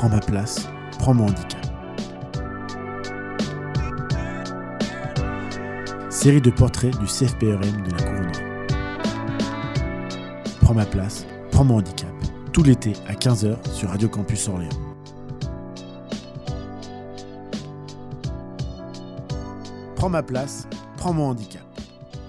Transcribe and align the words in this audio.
Prends 0.00 0.08
ma 0.08 0.20
place, 0.20 0.66
prends 0.98 1.12
mon 1.12 1.26
handicap. 1.26 1.60
Série 6.08 6.40
de 6.40 6.48
portraits 6.48 6.98
du 6.98 7.04
CFPRM 7.04 7.82
de 7.82 7.90
la 7.90 8.02
couronnerie. 8.02 8.42
Prends 10.62 10.72
ma 10.72 10.86
place, 10.86 11.26
prends 11.50 11.64
mon 11.64 11.76
handicap. 11.76 12.08
Tout 12.50 12.62
l'été 12.62 12.94
à 13.08 13.12
15h 13.12 13.58
sur 13.74 13.90
Radio 13.90 14.08
Campus 14.08 14.48
Orléans. 14.48 14.70
Prends 19.96 20.08
ma 20.08 20.22
place, 20.22 20.66
prends 20.96 21.12
mon 21.12 21.28
handicap 21.28 21.60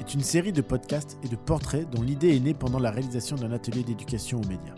est 0.01 0.13
une 0.13 0.23
série 0.23 0.51
de 0.51 0.61
podcasts 0.61 1.17
et 1.23 1.29
de 1.29 1.37
portraits 1.37 1.89
dont 1.89 2.01
l'idée 2.01 2.35
est 2.35 2.41
née 2.41 2.53
pendant 2.53 2.79
la 2.79 2.91
réalisation 2.91 3.37
d'un 3.37 3.53
atelier 3.53 3.83
d'éducation 3.83 4.41
aux 4.41 4.47
médias. 4.47 4.75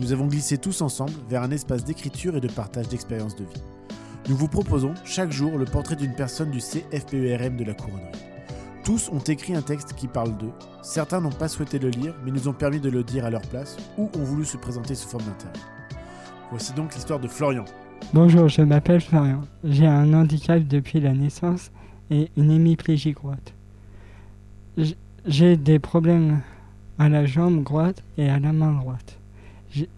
Nous 0.00 0.12
avons 0.12 0.26
glissé 0.26 0.58
tous 0.58 0.82
ensemble 0.82 1.12
vers 1.28 1.42
un 1.42 1.52
espace 1.52 1.84
d'écriture 1.84 2.36
et 2.36 2.40
de 2.40 2.48
partage 2.48 2.88
d'expériences 2.88 3.36
de 3.36 3.44
vie. 3.44 3.62
Nous 4.28 4.36
vous 4.36 4.48
proposons 4.48 4.92
chaque 5.04 5.30
jour 5.30 5.56
le 5.56 5.66
portrait 5.66 5.94
d'une 5.94 6.14
personne 6.14 6.50
du 6.50 6.58
CFPERM 6.58 7.56
de 7.56 7.64
la 7.64 7.74
couronnerie. 7.74 8.10
Tous 8.82 9.08
ont 9.10 9.20
écrit 9.20 9.54
un 9.54 9.62
texte 9.62 9.92
qui 9.94 10.08
parle 10.08 10.36
d'eux. 10.36 10.50
Certains 10.82 11.20
n'ont 11.20 11.30
pas 11.30 11.46
souhaité 11.46 11.78
le 11.78 11.90
lire, 11.90 12.14
mais 12.24 12.32
nous 12.32 12.48
ont 12.48 12.52
permis 12.52 12.80
de 12.80 12.90
le 12.90 13.04
dire 13.04 13.24
à 13.24 13.30
leur 13.30 13.42
place, 13.42 13.76
ou 13.96 14.10
ont 14.16 14.24
voulu 14.24 14.44
se 14.44 14.56
présenter 14.56 14.96
sous 14.96 15.08
forme 15.08 15.24
d'interview. 15.24 15.62
Voici 16.50 16.72
donc 16.72 16.94
l'histoire 16.94 17.20
de 17.20 17.28
Florian. 17.28 17.64
Bonjour, 18.12 18.48
je 18.48 18.62
m'appelle 18.62 19.00
Florian. 19.00 19.42
J'ai 19.62 19.86
un 19.86 20.12
handicap 20.12 20.62
depuis 20.64 20.98
la 20.98 21.12
naissance 21.12 21.70
et 22.10 22.30
une 22.36 22.50
hémiplégie 22.50 23.12
droite. 23.12 23.54
J'ai 25.24 25.56
des 25.56 25.78
problèmes 25.78 26.40
à 26.98 27.08
la 27.08 27.26
jambe 27.26 27.62
droite 27.62 28.02
et 28.18 28.28
à 28.28 28.40
la 28.40 28.52
main 28.52 28.72
droite. 28.72 29.18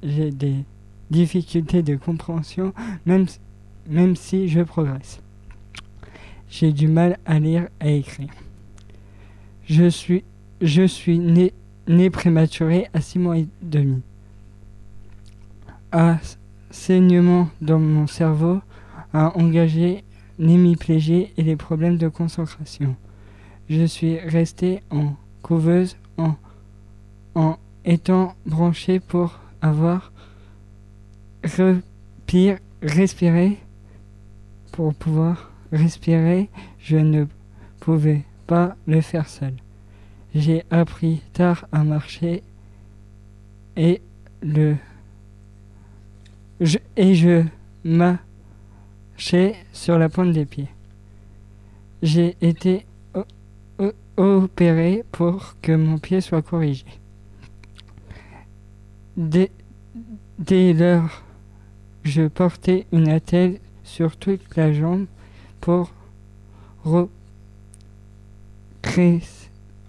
J'ai 0.02 0.30
des 0.30 0.64
difficultés 1.10 1.82
de 1.82 1.96
compréhension 1.96 2.72
même, 3.04 3.26
même 3.88 4.16
si 4.16 4.48
je 4.48 4.60
progresse. 4.60 5.20
J'ai 6.48 6.72
du 6.72 6.88
mal 6.88 7.18
à 7.26 7.38
lire 7.38 7.68
et 7.84 7.98
écrire. 7.98 8.32
Je 9.68 9.88
suis, 9.88 10.24
je 10.60 10.86
suis 10.86 11.18
né, 11.18 11.52
né 11.88 12.08
prématuré 12.08 12.88
à 12.94 13.00
6 13.00 13.18
mois 13.18 13.38
et 13.38 13.48
demi. 13.62 14.00
Un 15.92 16.18
saignement 16.70 17.48
dans 17.60 17.78
mon 17.78 18.06
cerveau 18.06 18.60
a 19.12 19.36
engagé 19.36 20.04
l'hémiplégie 20.38 21.32
et 21.36 21.42
les 21.42 21.56
problèmes 21.56 21.96
de 21.96 22.08
concentration. 22.08 22.94
Je 23.68 23.84
suis 23.84 24.18
resté 24.18 24.82
en 24.90 25.14
couveuse 25.42 25.96
en, 26.16 26.34
en 27.34 27.56
étant 27.84 28.34
branché 28.46 29.00
pour 29.00 29.38
avoir 29.60 30.12
pire 32.26 32.58
respirer. 32.82 33.58
Pour 34.72 34.94
pouvoir 34.94 35.50
respirer, 35.72 36.50
je 36.78 36.96
ne 36.96 37.24
pouvais 37.80 38.24
pas 38.46 38.76
le 38.86 39.00
faire 39.00 39.28
seul. 39.28 39.54
J'ai 40.34 40.64
appris 40.70 41.22
tard 41.32 41.66
à 41.72 41.82
marcher 41.82 42.42
et 43.76 44.02
le 44.42 44.76
je, 46.60 46.78
et 46.96 47.14
je 47.14 47.44
marchais 47.84 49.56
sur 49.72 49.98
la 49.98 50.08
pointe 50.08 50.32
des 50.32 50.46
pieds. 50.46 50.68
J'ai 52.02 52.36
été 52.40 52.86
opéré 54.16 55.04
pour 55.12 55.56
que 55.60 55.72
mon 55.72 55.98
pied 55.98 56.20
soit 56.20 56.42
corrigé. 56.42 56.84
Dès, 59.16 59.50
dès 60.38 60.72
lors, 60.74 61.22
je 62.04 62.28
portais 62.28 62.86
une 62.92 63.08
attelle 63.08 63.58
sur 63.84 64.16
toute 64.16 64.56
la 64.56 64.72
jambe 64.72 65.06
pour 65.60 65.90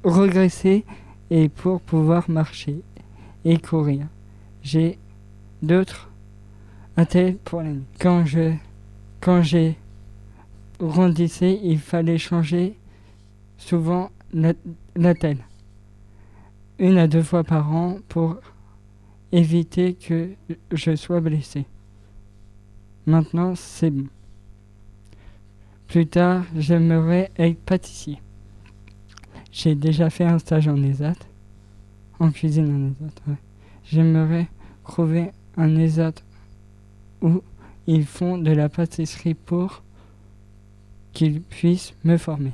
regresser 0.04 0.86
et 1.30 1.50
pour 1.50 1.82
pouvoir 1.82 2.30
marcher 2.30 2.82
et 3.46 3.58
courir. 3.58 4.08
J'ai 4.64 4.98
d'autres 5.62 6.10
attelles 6.96 7.38
pour 7.38 7.62
la 7.62 7.72
nuit. 7.72 7.84
Quand 8.00 8.26
je 8.26 8.54
quand 9.20 9.42
j'ai 9.42 9.78
grandissé, 10.80 11.60
il 11.64 11.80
fallait 11.80 12.18
changer 12.18 12.78
souvent 13.58 14.10
l'attelle 14.96 15.40
une 16.80 16.98
à 16.98 17.08
deux 17.08 17.24
fois 17.24 17.44
par 17.44 17.74
an 17.76 17.98
pour 18.08 18.38
éviter 19.32 19.94
que 19.94 20.30
je 20.72 20.96
sois 20.96 21.20
blessé. 21.20 21.66
Maintenant, 23.06 23.56
c'est 23.56 23.90
bon. 23.90 24.08
Plus 25.88 26.08
tard, 26.08 26.44
j'aimerais 26.56 27.32
être 27.38 27.60
pâtissier. 27.62 28.20
J'ai 29.52 29.76
déjà 29.76 30.10
fait 30.10 30.26
un 30.26 30.40
stage 30.40 30.68
en 30.68 30.82
ESAT, 30.84 31.16
en 32.20 32.32
cuisine 32.32 32.70
en 32.70 33.06
ESAT. 33.06 33.38
J'aimerais 33.86 34.48
trouver 34.84 35.32
un 35.56 35.76
ESAT 35.78 36.14
où 37.22 37.42
ils 37.88 38.06
font 38.06 38.38
de 38.38 38.52
la 38.52 38.70
pâtisserie 38.70 39.34
pour 39.34 39.82
qu'ils 41.14 41.42
puissent 41.42 41.94
me 42.04 42.18
former. 42.18 42.52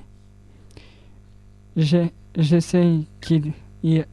J'essaye 1.76 3.08
qu'il 3.20 3.52
y 3.84 3.98
ait 3.98 4.08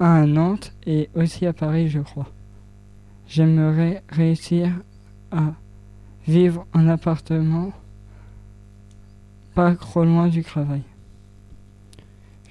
à 0.00 0.26
Nantes 0.26 0.72
et 0.86 1.08
aussi 1.14 1.46
à 1.46 1.52
Paris, 1.52 1.88
je 1.88 2.00
crois. 2.00 2.28
J'aimerais 3.28 4.02
réussir 4.08 4.70
à 5.30 5.52
vivre 6.26 6.66
en 6.72 6.88
appartement 6.88 7.72
pas 9.54 9.74
trop 9.76 10.04
loin 10.04 10.28
du 10.28 10.42
travail. 10.42 10.82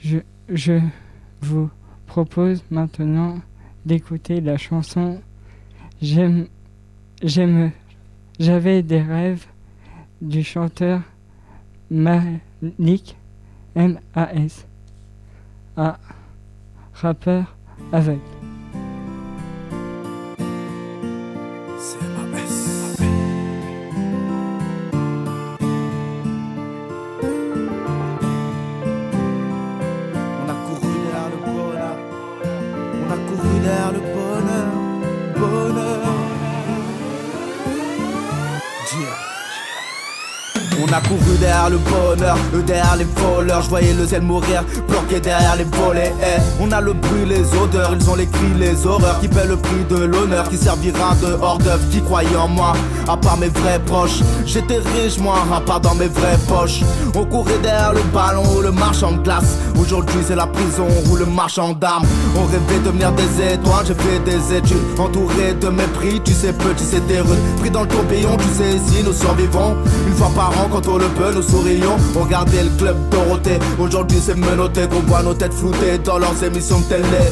Je, 0.04 0.80
vous 1.42 1.70
propose 2.08 2.64
maintenant 2.72 3.40
d'écouter 3.86 4.42
la 4.42 4.58
chanson 4.58 5.22
J'aime, 6.02 6.48
j'aime, 7.22 7.72
j'avais 8.40 8.84
des 8.84 9.02
rêves 9.02 9.46
du 10.22 10.44
chanteur 10.44 11.02
Malik 11.90 13.16
M-A-S. 13.76 14.66
A. 15.78 15.98
Rappeur 17.04 17.44
avec. 17.92 18.20
On 30.32 30.48
a 30.50 30.54
couru 33.28 33.60
derrière 33.60 33.92
le 33.92 34.00
bonheur, 34.00 34.68
eux 41.02 42.64
derrière 42.64 42.96
les 42.98 43.06
voleurs. 43.06 43.62
Je 43.62 43.70
voyais 43.70 43.94
le 43.94 44.08
ciel 44.08 44.22
mourir, 44.22 44.64
bloqué 44.88 45.20
derrière 45.20 45.56
les 45.56 45.64
volets. 45.64 46.14
Eh, 46.22 46.42
on 46.60 46.72
a 46.72 46.82
le 46.82 46.94
bruit, 46.94 47.26
les 47.26 47.44
odeurs, 47.58 47.96
ils 48.00 48.10
ont 48.10 48.16
les 48.16 48.28
cris, 48.28 48.54
les 48.58 48.86
horreurs. 48.86 49.20
Qui 49.20 49.28
paient 49.28 49.48
le 49.48 49.58
prix 49.58 49.84
de 49.90 50.04
l'honneur, 50.04 50.50
qui 50.50 50.58
servira 50.58 51.16
de 51.16 51.38
hors 51.42 51.58
d'œuvre. 51.58 51.88
Qui 51.92 52.02
croyait 52.02 52.36
en 52.36 52.48
moi, 52.48 52.74
à 53.08 53.18
part 53.18 53.38
mes 53.38 53.50
vrais 53.50 53.80
proches. 53.86 54.20
J'étais 54.46 54.80
riche, 54.96 55.18
moi, 55.20 55.36
à 55.56 55.62
part 55.62 55.80
dans 55.80 55.96
mes 55.96 56.08
vraies 56.08 56.38
poches. 56.48 56.82
On 57.16 57.26
courait 57.26 57.60
derrière 57.62 57.94
le 57.94 58.02
ballon 58.14 58.44
ou 58.56 58.62
le 58.62 58.72
marchand 58.72 59.14
de 59.14 59.24
glace. 59.24 59.58
Aujourd'hui, 59.80 60.20
c'est 60.26 60.36
la 60.36 60.48
prison 60.48 60.88
ou 61.10 61.16
le 61.16 61.26
marchand 61.26 61.74
d'armes. 61.74 62.06
On 62.36 62.46
rêvait 62.46 62.80
de 62.80 62.86
devenir 62.86 63.12
des 63.14 63.54
étoiles, 63.54 63.86
j'ai 63.88 63.96
fait 63.96 64.20
des 64.24 64.58
études. 64.58 64.78
Entouré 64.98 65.54
de 65.54 65.68
mépris, 65.70 66.22
tu 66.24 66.34
sais, 66.34 66.54
petit, 66.54 66.86
c'était 66.86 67.20
rude. 67.20 67.40
Pris 67.60 67.70
dans 67.70 67.82
le 67.82 67.88
tourbillon, 67.88 68.38
tu 68.38 68.48
sais, 68.58 68.80
si 68.88 69.04
nous 69.04 69.14
survivons. 69.14 69.76
Une 70.08 70.14
fois 70.14 70.32
par 70.36 70.52
an, 70.52 70.68
quand 70.72 70.83
le 70.92 71.06
peut, 71.08 71.34
nous 71.34 71.42
sourions. 71.42 71.98
On 72.16 72.26
le 72.26 72.78
club 72.78 72.98
Dorothée. 73.10 73.60
Aujourd'hui, 73.80 74.20
c'est 74.24 74.36
menotté 74.36 74.88
qu'on 74.88 75.00
voit 75.02 75.24
nos 75.24 75.34
têtes 75.34 75.54
floutées 75.54 75.98
dans 76.04 76.18
leurs 76.18 76.44
émissions 76.44 76.80
de 76.80 76.86
télé. 76.86 77.24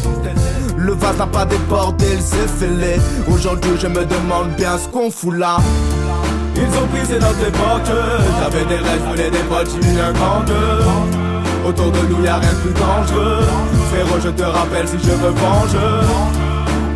Le 0.77 0.93
vase 0.93 1.17
n'a 1.17 1.27
pas 1.27 1.45
débordé, 1.45 2.05
il 2.13 2.21
s'est 2.21 2.47
fêlé. 2.59 2.95
Aujourd'hui, 3.27 3.71
je 3.79 3.87
me 3.87 4.05
demande 4.05 4.49
bien 4.57 4.77
ce 4.77 4.87
qu'on 4.87 5.11
fout 5.11 5.35
là. 5.35 5.57
Ils 6.55 6.61
ont 6.61 6.87
brisé 6.91 7.15
notre 7.15 7.47
époque. 7.47 7.91
J'avais 8.41 8.65
des 8.65 8.81
rêves, 8.81 9.01
voulais 9.09 9.29
des 9.29 9.45
potes, 9.49 9.69
j'ai 9.81 9.99
un 9.99 10.13
gang. 10.13 10.45
Autour 11.67 11.91
de 11.91 11.99
nous, 12.09 12.23
y'a 12.23 12.37
rien 12.37 12.49
de 12.49 12.55
plus 12.55 12.73
dangereux. 12.73 13.43
Frérot, 13.91 14.19
je 14.23 14.29
te 14.29 14.43
rappelle 14.43 14.87
si 14.87 14.97
je 14.97 15.11
me 15.11 15.29
venge. 15.29 15.77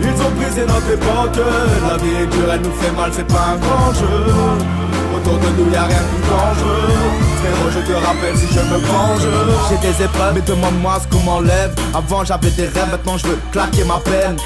Ils 0.01 0.21
ont 0.21 0.31
brisé 0.39 0.61
notre 0.61 0.91
époque. 0.91 1.45
La 1.87 1.97
vie 1.97 2.23
est 2.23 2.27
dure, 2.27 2.51
elle 2.51 2.61
nous 2.61 2.71
fait 2.71 2.91
mal, 2.95 3.11
c'est 3.13 3.27
pas 3.27 3.53
un 3.53 3.57
grand 3.57 3.93
jeu. 3.93 4.84
De 5.65 5.69
nous, 5.69 5.73
y'a 5.73 5.83
rien 5.83 5.97
de 5.97 6.03
plus 6.03 6.29
dangereux. 6.29 7.25
Je 7.71 7.79
te 7.79 7.91
rappelle 7.93 8.35
si 8.37 8.47
je 8.47 8.59
me 8.59 8.77
venge. 8.77 9.21
J'ai 9.69 9.77
des 9.77 10.03
épreuves 10.03 10.33
mais 10.35 10.41
demande-moi 10.41 10.97
ce 11.01 11.07
qu'on 11.13 11.23
m'enlève. 11.23 11.73
Avant 11.93 12.23
j'avais 12.23 12.49
des 12.51 12.67
rêves 12.67 12.89
maintenant 12.91 13.17
je 13.17 13.27
veux 13.27 13.37
claquer 13.51 13.83
ma 13.83 13.97
peine. 13.99 14.37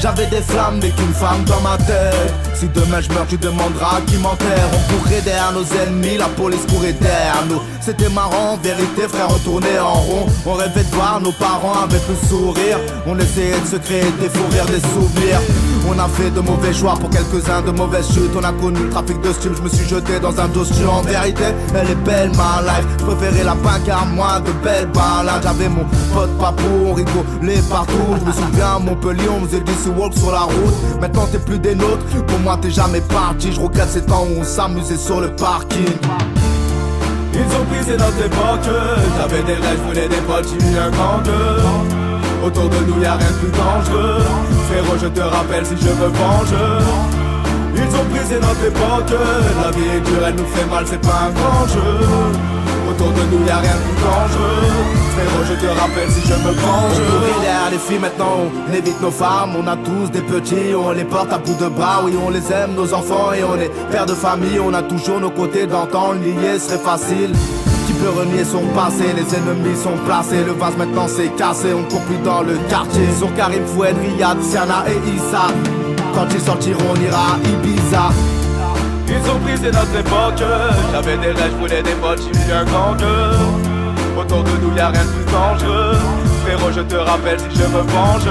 J'avais 0.00 0.26
des 0.26 0.40
flammes 0.40 0.78
mais 0.80 0.90
qu'une 0.90 1.12
femme 1.12 1.44
dans 1.44 1.60
ma 1.60 1.76
tête. 1.76 2.32
Si 2.54 2.66
demain 2.68 3.00
je 3.00 3.08
meurs 3.12 3.26
tu 3.28 3.36
demanderas 3.36 4.00
qui 4.06 4.16
m'enterre. 4.16 4.68
On 4.72 4.98
courait 4.98 5.20
derrière 5.20 5.52
nos 5.52 5.64
ennemis, 5.82 6.16
la 6.16 6.28
police 6.28 6.66
courait 6.66 6.94
derrière 6.94 7.44
nous. 7.48 7.60
C'était 7.80 8.08
marrant, 8.08 8.56
vérité 8.62 9.02
frère 9.08 9.28
on 9.30 9.38
tournait 9.38 9.78
en 9.78 9.94
rond. 9.94 10.26
On 10.46 10.54
rêvait 10.54 10.84
de 10.84 10.94
voir 10.94 11.20
nos 11.20 11.32
parents 11.32 11.82
avec 11.84 12.00
le 12.08 12.28
sourire. 12.28 12.78
On 13.06 13.18
essayait 13.18 13.60
de 13.60 13.66
se 13.66 13.76
créer 13.76 14.10
des 14.20 14.28
rires, 14.28 14.66
des 14.66 14.80
souvenirs 14.80 15.40
On 15.90 15.98
a 15.98 16.08
fait 16.08 16.30
de 16.30 16.40
mauvais 16.40 16.72
choix 16.72 16.94
pour 16.94 17.10
quelques-uns 17.10 17.62
de 17.62 17.70
mauvaises 17.70 18.12
chutes 18.12 18.32
On 18.36 18.44
a 18.44 18.52
connu 18.52 18.78
le 18.84 18.90
trafic 18.90 19.20
de 19.20 19.32
style, 19.32 19.52
je 19.56 19.62
me 19.62 19.68
suis 19.68 19.88
jeté 19.88 20.20
dans 20.20 20.38
un 20.38 20.48
dossier 20.48 20.84
En 20.86 21.02
vérité, 21.02 21.44
elle 21.74 21.90
est 21.90 22.04
belle 22.04 22.30
ma 22.36 22.62
life 22.62 22.86
Je 22.98 23.04
préférais 23.04 23.44
la 23.44 23.52
à 23.52 24.04
moi 24.04 24.40
de 24.40 24.52
belles 24.64 24.88
balades 24.92 25.42
J'avais 25.42 25.68
mon 25.68 25.84
pote 26.14 26.30
papou, 26.38 26.68
on 26.86 26.92
rigolait 26.94 27.62
partout 27.70 28.16
Je 28.20 28.24
me 28.24 28.32
souviens 28.32 28.78
Montpellier, 28.78 29.28
on 29.28 29.44
faisait 29.46 29.60
du 29.60 29.72
walk 29.96 30.14
sur 30.14 30.30
la 30.30 30.40
route. 30.40 31.00
Maintenant 31.00 31.26
t'es 31.30 31.38
plus 31.38 31.58
des 31.58 31.74
nôtres, 31.74 32.04
pour 32.26 32.38
moi 32.40 32.58
t'es 32.60 32.70
jamais 32.70 33.00
parti. 33.00 33.52
Je 33.52 33.60
regrette 33.60 33.88
ces 33.88 34.02
temps 34.02 34.24
où 34.24 34.40
on 34.40 34.44
s'amusait 34.44 34.96
sur 34.96 35.20
le 35.20 35.34
parking. 35.36 35.86
Ils 37.34 37.40
ont 37.40 37.64
pris 37.66 37.90
notre 37.92 38.24
époque. 38.24 38.74
J'avais 39.18 39.42
des 39.42 39.54
rêves, 39.54 39.78
je 39.78 39.88
voulais 39.88 40.08
des 40.08 40.16
potes, 40.16 40.48
j'ai 40.48 40.72
eu 40.72 40.78
un. 40.78 41.97
Autour 42.44 42.68
de 42.68 42.76
nous 42.86 43.02
y'a 43.02 43.14
rien 43.14 43.26
de 43.26 43.32
plus 43.34 43.50
dangereux. 43.50 44.22
Frérot, 44.68 44.98
je 45.00 45.08
te 45.08 45.20
rappelle 45.20 45.66
si 45.66 45.76
je 45.76 45.88
me 45.88 46.06
venge. 46.06 46.54
Ils 47.74 47.96
ont 47.96 48.04
brisé 48.10 48.36
notre 48.40 48.64
époque. 48.64 49.18
La 49.62 49.70
vie 49.70 49.88
est 49.96 50.00
dure, 50.00 50.26
elle 50.26 50.34
nous 50.34 50.46
fait 50.46 50.66
mal, 50.70 50.84
c'est 50.86 51.00
pas 51.00 51.28
un 51.28 51.30
grand 51.30 51.66
jeu. 51.66 52.58
Autour 52.88 53.08
de 53.08 53.36
nous 53.36 53.46
y'a 53.46 53.58
rien 53.58 53.74
de 53.74 53.80
plus 53.80 54.02
dangereux 54.02 54.66
Frérot 55.12 55.44
je 55.44 55.54
te 55.54 55.66
rappelle 55.66 56.10
si 56.10 56.26
je 56.26 56.34
me 56.34 56.52
venge 56.52 56.96
On 57.68 57.70
les 57.70 57.78
filles 57.78 57.98
maintenant 57.98 58.50
on 58.66 58.72
évite 58.72 59.00
nos 59.02 59.10
femmes 59.10 59.56
On 59.58 59.66
a 59.66 59.76
tous 59.76 60.10
des 60.10 60.22
petits, 60.22 60.74
on 60.74 60.92
les 60.92 61.04
porte 61.04 61.30
à 61.30 61.38
bout 61.38 61.54
de 61.62 61.68
bras 61.68 62.00
Oui 62.04 62.14
on 62.24 62.30
les 62.30 62.50
aime 62.50 62.74
nos 62.74 62.94
enfants 62.94 63.32
et 63.34 63.44
on 63.44 63.56
est 63.56 63.70
père 63.90 64.06
de 64.06 64.14
famille 64.14 64.58
On 64.58 64.72
a 64.72 64.82
toujours 64.82 65.20
nos 65.20 65.30
côtés 65.30 65.66
d'entendre 65.66 66.14
lier 66.14 66.58
serait 66.58 66.78
facile 66.78 67.34
peut 67.98 68.10
renier 68.10 68.44
son 68.44 68.62
passé, 68.74 69.04
les 69.14 69.34
ennemis 69.34 69.76
sont 69.76 69.96
placés, 70.06 70.44
le 70.44 70.52
vase 70.52 70.76
maintenant 70.76 71.06
c'est 71.08 71.28
cassé, 71.36 71.68
on 71.74 71.82
court 71.84 72.02
plus 72.02 72.18
dans 72.18 72.42
le 72.42 72.56
quartier. 72.68 73.06
Sur 73.16 73.34
Karim 73.34 73.64
Foued, 73.66 73.96
Riyad, 74.00 74.42
Siana 74.42 74.84
et 74.88 75.16
Issa, 75.16 75.48
quand 76.14 76.26
ils 76.32 76.40
sortiront 76.40 76.94
on 76.94 77.00
ira 77.00 77.34
à 77.34 77.48
Ibiza. 77.48 78.10
Ils 79.08 79.30
ont 79.30 79.38
brisé 79.38 79.70
notre 79.70 79.96
époque. 79.98 80.42
J'avais 80.92 81.16
des 81.16 81.32
rêves, 81.32 81.52
je 81.52 81.56
voulais 81.56 81.82
des 81.82 81.96
potes, 82.02 82.20
j'ai 82.22 82.50
eu 82.50 82.52
un 82.52 82.64
gang 82.64 82.96
Autour 84.18 84.42
de 84.42 84.50
nous 84.62 84.76
y'a 84.76 84.88
rien 84.88 85.04
de 85.04 85.10
plus 85.10 85.32
dangereux. 85.32 85.96
Frérot 86.44 86.72
je 86.72 86.80
te 86.80 86.96
rappelle 86.96 87.38
si 87.40 87.58
je 87.58 87.66
me 87.66 87.82
venge. 87.92 88.28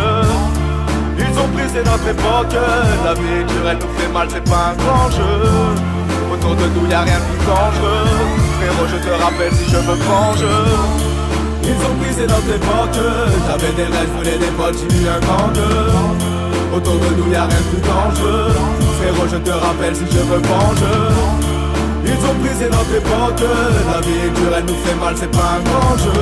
Ils 1.18 1.40
ont 1.40 1.48
brisé 1.48 1.80
notre 1.80 2.08
époque. 2.08 2.56
La 3.04 3.14
vie 3.14 3.44
dure, 3.48 3.70
elle 3.70 3.78
nous 3.78 3.94
fait 3.98 4.12
mal, 4.14 4.28
c'est 4.30 4.44
pas 4.44 4.72
un 4.72 4.76
grand 4.76 5.10
jeu. 5.10 6.34
Autour 6.34 6.56
de 6.56 6.66
nous 6.76 6.90
y'a 6.90 7.02
rien 7.02 7.18
de 7.18 7.38
plus 7.38 7.46
dangereux 7.48 8.47
Frérot 8.78 8.90
je 8.94 9.10
te 9.10 9.24
rappelle 9.24 9.54
si 9.54 9.66
je 9.72 9.78
me 9.78 9.96
venge. 10.06 10.46
Ils 11.64 11.82
ont 11.88 11.96
brisé 12.00 12.28
notre 12.28 12.54
époque. 12.54 13.02
J'avais 13.48 13.74
des 13.74 13.90
rêves, 13.90 14.10
voulais 14.16 14.38
des 14.38 14.54
potes, 14.54 14.78
j'ai 14.78 15.02
eu 15.02 15.08
un 15.08 15.20
gang. 15.20 15.58
Autour 16.76 16.94
de 16.94 17.10
nous 17.18 17.32
y'a 17.32 17.46
rien 17.46 17.58
de 17.58 17.70
plus 17.74 17.82
dangereux. 17.82 18.54
Frérot 19.00 19.28
je 19.32 19.38
te 19.38 19.50
rappelle 19.50 19.96
si 19.96 20.06
je 20.06 20.20
me 20.30 20.38
venge. 20.46 20.86
Ils 22.06 22.22
ont 22.30 22.36
brisé 22.44 22.66
notre 22.70 22.94
époque. 22.94 23.50
La 23.92 24.02
vie 24.02 24.28
est 24.28 24.34
dure 24.38 24.54
elle 24.56 24.66
nous 24.66 24.80
fait 24.86 24.96
mal 25.04 25.16
c'est 25.18 25.32
pas 25.32 25.58
un 25.58 25.62
grand 25.66 25.98
jeu 25.98 26.22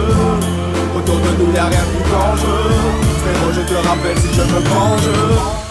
Autour 0.95 1.15
de 1.15 1.43
nous 1.43 1.51
y'a 1.53 1.65
rien 1.65 1.83
de 1.83 1.91
plus 1.91 2.09
dangereux. 2.09 2.71
Frérot 3.19 3.51
je 3.53 3.61
te 3.67 3.87
rappelle 3.87 4.17
si 4.17 4.33
je 4.33 4.43
me 4.43 4.59
venge 4.69 5.64